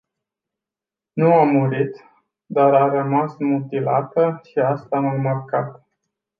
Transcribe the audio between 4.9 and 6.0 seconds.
m-a marcat.